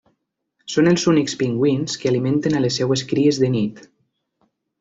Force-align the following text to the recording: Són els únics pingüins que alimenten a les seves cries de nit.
Són 0.75 0.89
els 0.91 1.03
únics 1.11 1.35
pingüins 1.43 1.99
que 2.03 2.11
alimenten 2.13 2.57
a 2.61 2.65
les 2.67 2.81
seves 2.81 3.07
cries 3.13 3.43
de 3.45 3.55
nit. 3.59 3.87